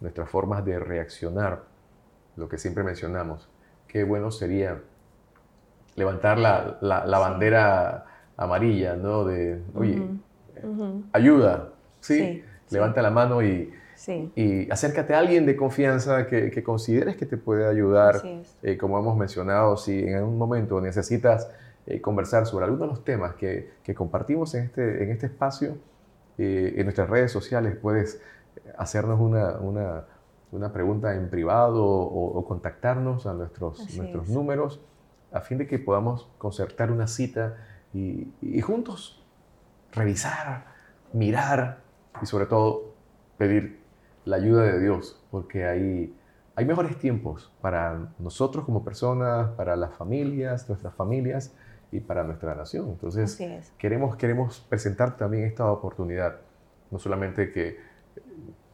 [0.00, 1.62] nuestras formas de reaccionar,
[2.36, 3.48] lo que siempre mencionamos,
[3.88, 4.80] qué bueno sería
[5.94, 8.04] levantar la, la, bandera
[8.36, 9.24] amarilla, ¿no?
[9.24, 10.02] De, oye,
[11.12, 12.44] ayuda, ¿sí?
[12.68, 13.72] Levanta la mano y,
[14.34, 18.20] y acércate a alguien de confianza que, que consideres que te puede ayudar.
[18.62, 21.48] Eh, como hemos mencionado, si en algún momento necesitas
[21.86, 25.78] eh, conversar sobre algunos de los temas que, que compartimos en este, en este espacio,
[26.36, 28.20] eh, en nuestras redes sociales puedes
[28.76, 30.04] hacernos una, una,
[30.50, 34.80] una pregunta en privado o, contactarnos a nuestros, nuestros números
[35.32, 37.56] a fin de que podamos concertar una cita
[37.94, 39.24] y, y juntos
[39.92, 40.66] revisar,
[41.12, 41.82] mirar
[42.20, 42.94] y sobre todo
[43.38, 43.80] pedir
[44.24, 46.14] la ayuda de Dios, porque hay,
[46.56, 51.54] hay mejores tiempos para nosotros como personas, para las familias, nuestras familias
[51.92, 52.88] y para nuestra nación.
[52.90, 53.36] Entonces,
[53.78, 56.36] queremos, queremos presentar también esta oportunidad,
[56.90, 57.78] no solamente que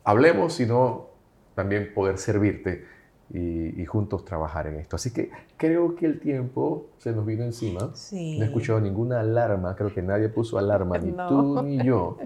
[0.04, 1.08] hablemos, sino
[1.54, 2.86] también poder servirte
[3.32, 4.96] y, juntos trabajar en esto.
[4.96, 7.80] Así que creo que el tiempo se nos vino encima.
[7.80, 12.18] No he escuchado ninguna alarma, creo que nadie puso alarma, ni tú ni yo.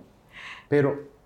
[0.68, 1.16] Pero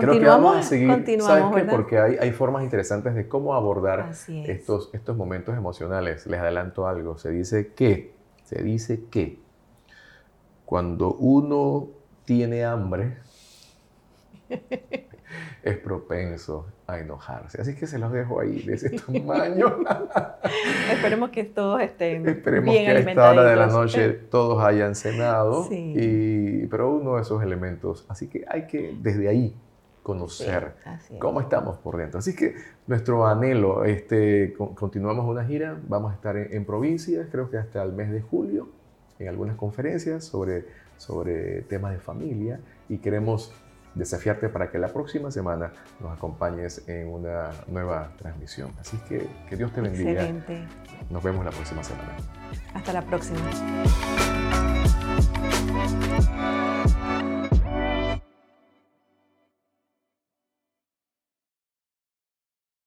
[0.00, 1.70] Creo que vamos a seguir, ¿sabes qué?
[1.70, 6.26] Porque hay, hay, formas interesantes de cómo abordar estos, estos momentos emocionales.
[6.26, 8.14] Les adelanto algo, se dice que,
[8.46, 9.38] se dice que
[10.64, 11.88] cuando uno
[12.24, 13.18] tiene hambre,
[15.62, 17.60] es propenso a enojarse.
[17.60, 19.78] Así que se los dejo ahí de ese tamaño.
[20.92, 25.66] Esperemos que todos estén Esperemos que a esta hora de la noche todos hayan cenado.
[25.70, 28.06] Y, pero uno de esos elementos.
[28.08, 29.56] Así que hay que desde ahí
[30.06, 30.74] conocer
[31.18, 32.20] cómo estamos por dentro.
[32.20, 32.54] Así que
[32.86, 37.92] nuestro anhelo, este, continuamos una gira, vamos a estar en, provincias, creo que hasta el
[37.92, 38.68] mes de julio,
[39.18, 40.64] en algunas conferencias sobre,
[40.96, 43.52] sobre temas de familia y queremos
[43.96, 48.70] desafiarte para que la próxima semana nos acompañes en una nueva transmisión.
[48.78, 50.12] Así que que Dios te bendiga.
[50.12, 50.68] Excelente.
[51.10, 52.16] Nos vemos la próxima semana.
[52.74, 53.40] Hasta la próxima.